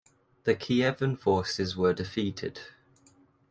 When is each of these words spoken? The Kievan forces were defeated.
The 0.45 0.55
Kievan 0.55 1.15
forces 1.19 1.77
were 1.77 1.93
defeated. 1.93 2.59